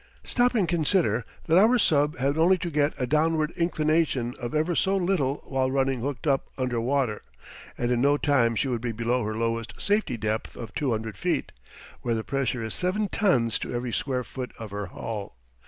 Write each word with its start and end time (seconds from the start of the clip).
Stop 0.23 0.55
and 0.55 0.67
consider 0.67 1.23
that 1.45 1.59
our 1.59 1.77
sub 1.77 2.17
had 2.17 2.35
only 2.35 2.57
to 2.57 2.71
get 2.71 2.95
a 2.99 3.05
downward 3.05 3.51
inclination 3.51 4.33
of 4.39 4.55
ever 4.55 4.73
so 4.73 4.97
little 4.97 5.43
while 5.45 5.69
running 5.69 5.99
hooked 6.01 6.25
up 6.25 6.47
under 6.57 6.81
water, 6.81 7.21
and 7.77 7.91
in 7.91 8.01
no 8.01 8.17
time 8.17 8.55
she 8.55 8.67
would 8.67 8.81
be 8.81 8.91
below 8.91 9.21
her 9.23 9.37
lowest 9.37 9.75
safety 9.79 10.17
depth 10.17 10.57
of 10.57 10.73
200 10.73 11.15
feet, 11.19 11.51
where 12.01 12.15
the 12.15 12.23
pressure 12.23 12.63
is 12.63 12.73
7 12.73 13.09
tons 13.09 13.59
to 13.59 13.71
every 13.75 13.93
square 13.93 14.23
foot 14.23 14.51
of 14.57 14.71
her 14.71 14.87
hull. 14.87 15.37